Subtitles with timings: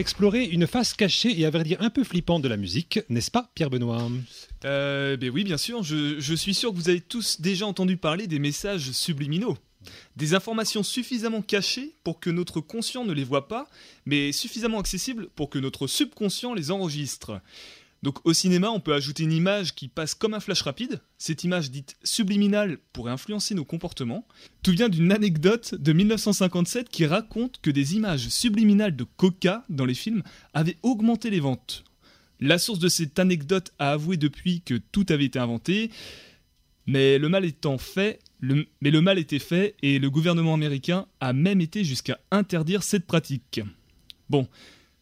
[0.00, 3.30] explorer une face cachée et à vrai dire un peu flippante de la musique, n'est-ce
[3.30, 4.08] pas Pierre Benoît?
[4.64, 7.96] Euh, ben oui, bien sûr, je, je suis sûr que vous avez tous déjà entendu
[7.96, 9.56] parler des messages subliminaux.
[10.16, 13.68] Des informations suffisamment cachées pour que notre conscient ne les voit pas,
[14.06, 17.40] mais suffisamment accessibles pour que notre subconscient les enregistre.
[18.02, 21.00] Donc au cinéma, on peut ajouter une image qui passe comme un flash rapide.
[21.18, 24.26] Cette image dite subliminale pourrait influencer nos comportements.
[24.62, 29.84] Tout vient d'une anecdote de 1957 qui raconte que des images subliminales de coca dans
[29.84, 30.22] les films
[30.54, 31.84] avaient augmenté les ventes.
[32.40, 35.90] La source de cette anecdote a avoué depuis que tout avait été inventé,
[36.86, 41.32] mais le mal étant fait, mais le mal était fait et le gouvernement américain a
[41.32, 43.60] même été jusqu'à interdire cette pratique.
[44.30, 44.46] Bon,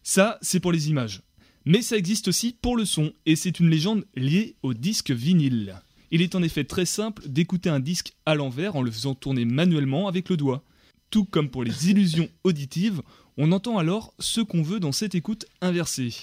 [0.02, 1.21] ça c'est pour les images.
[1.69, 5.83] Mais ça existe aussi pour le son, et c'est une légende liée au disque vinyle.
[6.12, 9.45] Il est en effet très simple d'écouter un disque à l'envers en le faisant tourner
[9.45, 10.62] manuellement avec le doigt.
[11.10, 13.02] Tout comme pour les illusions auditives,
[13.37, 16.15] on entend alors ce qu'on veut dans cette écoute inversée.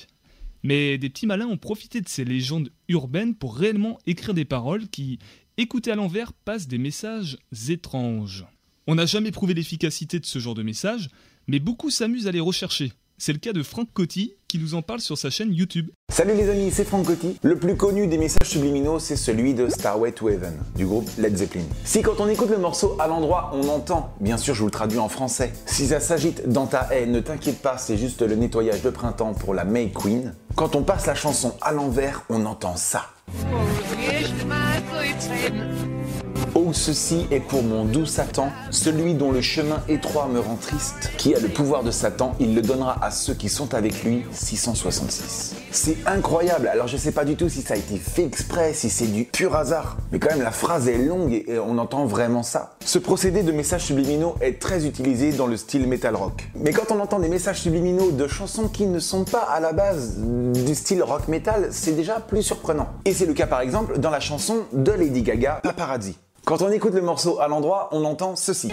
[0.63, 4.87] Mais des petits malins ont profité de ces légendes urbaines pour réellement écrire des paroles
[4.87, 5.19] qui,
[5.57, 7.37] écoutées à l'envers, passent des messages
[7.67, 8.45] étranges.
[8.87, 11.09] On n'a jamais prouvé l'efficacité de ce genre de messages,
[11.47, 12.93] mais beaucoup s'amusent à les rechercher.
[13.17, 15.89] C'est le cas de Franck Coty qui nous en parle sur sa chaîne YouTube.
[16.11, 17.37] Salut les amis, c'est Franck Coty.
[17.41, 21.35] Le plus connu des messages subliminaux, c'est celui de Starway to Heaven du groupe Led
[21.35, 21.63] Zeppelin.
[21.85, 24.71] Si quand on écoute le morceau à l'endroit, on entend, bien sûr, je vous le
[24.71, 25.53] traduis en français.
[25.65, 29.33] Si ça s'agite dans ta haie, ne t'inquiète pas, c'est juste le nettoyage de printemps
[29.33, 30.33] pour la May Queen.
[30.55, 33.09] Quand on passe la chanson à l'envers, on entend ça.
[36.55, 41.11] Oh, ceci est pour mon doux Satan, celui dont le chemin étroit me rend triste,
[41.17, 44.23] qui a le pouvoir de Satan, il le donnera à ceux qui sont avec lui,
[44.31, 45.55] 666.
[45.71, 48.91] C'est incroyable, alors je sais pas du tout si ça a été fait exprès, si
[48.91, 52.43] c'est du pur hasard, mais quand même la phrase est longue et on entend vraiment
[52.43, 52.75] ça.
[52.85, 56.49] Ce procédé de messages subliminaux est très utilisé dans le style metal rock.
[56.53, 59.73] Mais quand on entend des messages subliminaux de chansons qui ne sont pas à la
[59.73, 62.89] base du style rock metal, c'est déjà plus surprenant.
[63.05, 66.15] Et c'est le cas par exemple dans la chanson de Lady Gaga, Paparazzi.
[66.45, 68.69] Quand on écoute le morceau à l'endroit, on entend ceci.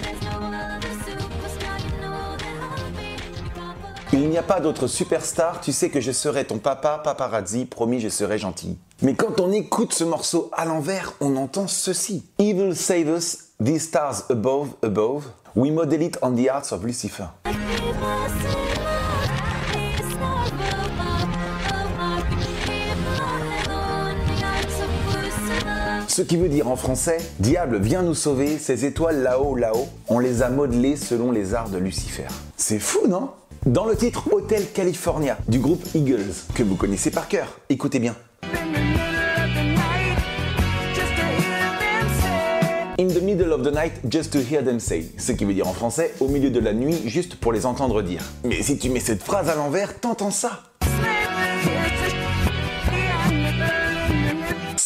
[4.12, 8.00] Il n'y a pas d'autre superstar, tu sais que je serai ton papa, paparazzi, promis
[8.00, 8.76] je serai gentil.
[9.02, 12.24] Mais quand on écoute ce morceau à l'envers, on entend ceci.
[12.40, 17.28] Evil save us, these stars above, above, we model it on the hearts of Lucifer.
[26.10, 30.18] Ce qui veut dire en français, Diable, viens nous sauver, ces étoiles là-haut, là-haut, on
[30.18, 32.26] les a modelées selon les arts de Lucifer.
[32.56, 33.30] C'est fou, non?
[33.64, 38.16] Dans le titre Hotel California du groupe Eagles, que vous connaissez par cœur, écoutez bien.
[42.98, 45.12] In the middle of the night, just to hear them say.
[45.16, 48.02] Ce qui veut dire en français, au milieu de la nuit, juste pour les entendre
[48.02, 48.24] dire.
[48.42, 50.69] Mais si tu mets cette phrase à l'envers, t'entends ça.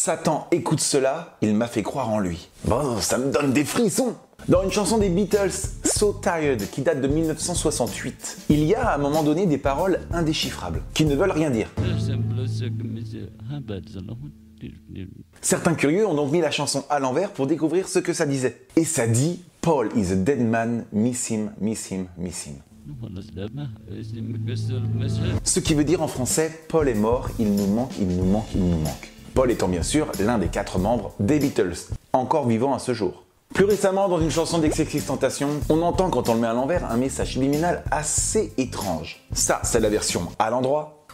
[0.05, 2.47] Satan écoute cela, il m'a fait croire en lui.
[2.65, 4.13] Bon, ça me donne des frissons.
[4.47, 5.49] Dans une chanson des Beatles,
[5.83, 10.01] So Tired, qui date de 1968, il y a à un moment donné des paroles
[10.13, 11.71] indéchiffrables, qui ne veulent rien dire.
[15.41, 18.67] Certains curieux ont donc mis la chanson à l'envers pour découvrir ce que ça disait.
[18.75, 22.57] Et ça dit Paul is a dead man, miss him, miss him, miss him.
[25.43, 28.49] Ce qui veut dire en français Paul est mort, il nous manque, il nous manque,
[28.53, 29.14] il nous manque.
[29.35, 31.75] Paul étant bien sûr l'un des quatre membres des Beatles,
[32.13, 33.25] encore vivant à ce jour.
[33.53, 36.95] Plus récemment, dans une chanson d'Extentation, on entend quand on le met à l'envers un
[36.95, 39.21] message subliminal assez étrange.
[39.33, 41.05] Ça, c'est la version à l'endroit.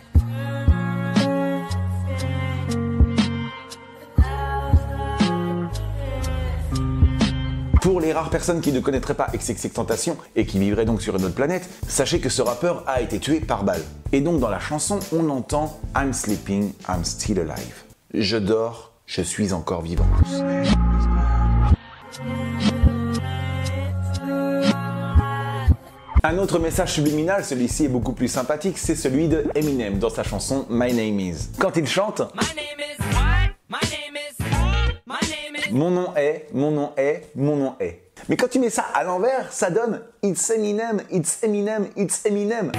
[7.81, 11.25] Pour les rares personnes qui ne connaîtraient pas Extentation et qui vivraient donc sur une
[11.25, 13.81] autre planète, sachez que ce rappeur a été tué par balle.
[14.11, 17.90] Et donc dans la chanson, on entend I'm sleeping, I'm still alive.
[18.13, 20.05] Je dors, je suis encore vivant.
[26.21, 30.23] Un autre message subliminal, celui-ci est beaucoup plus sympathique, c'est celui de Eminem dans sa
[30.23, 31.51] chanson My Name Is.
[31.57, 32.21] Quand il chante
[35.71, 38.11] Mon nom est, mon nom est, mon nom est.
[38.27, 42.73] Mais quand tu mets ça à l'envers, ça donne It's Eminem, It's Eminem, It's Eminem.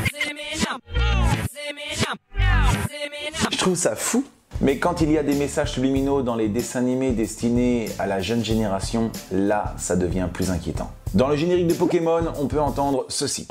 [3.51, 4.27] Je trouve ça fou.
[4.63, 8.21] Mais quand il y a des messages subliminaux dans les dessins animés destinés à la
[8.21, 10.89] jeune génération, là, ça devient plus inquiétant.
[11.15, 13.49] Dans le générique de Pokémon, on peut entendre ceci.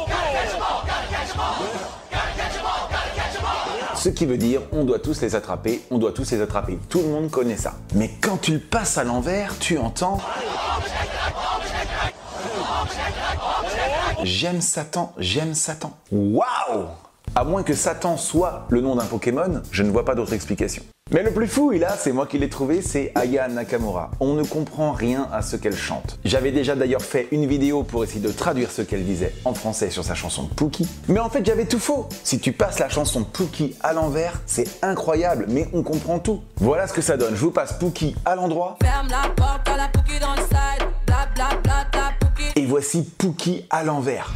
[3.93, 6.79] Ce qui veut dire, on doit tous les attraper, on doit tous les attraper.
[6.87, 7.73] Tout le monde connaît ça.
[7.93, 10.17] Mais quand tu le passes à l'envers, tu entends...
[14.23, 15.91] J'aime Satan, j'aime Satan.
[16.11, 16.85] Waouh
[17.35, 20.83] À moins que Satan soit le nom d'un Pokémon, je ne vois pas d'autre explication.
[21.13, 24.11] Mais le plus fou, et là, c'est moi qui l'ai trouvé, c'est Aya Nakamura.
[24.21, 26.17] On ne comprend rien à ce qu'elle chante.
[26.23, 29.89] J'avais déjà d'ailleurs fait une vidéo pour essayer de traduire ce qu'elle disait en français
[29.89, 30.87] sur sa chanson Pookie.
[31.09, 32.07] Mais en fait, j'avais tout faux.
[32.23, 36.43] Si tu passes la chanson Pookie à l'envers, c'est incroyable, mais on comprend tout.
[36.55, 37.35] Voilà ce que ça donne.
[37.35, 38.77] Je vous passe Pookie à l'endroit.
[38.81, 40.87] Ferme la porte à la Pookie dans le side.
[41.07, 42.51] Bla bla bla bla Pookie.
[42.55, 44.33] Et voici Pookie à l'envers.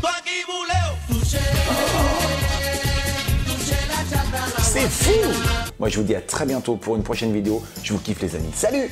[5.79, 7.63] Moi je vous dis à très bientôt pour une prochaine vidéo.
[7.83, 8.49] Je vous kiffe les amis.
[8.53, 8.89] Salut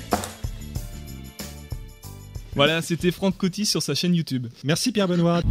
[2.55, 4.47] Voilà, c'était Franck Coty sur sa chaîne YouTube.
[4.63, 5.41] Merci Pierre Benoît.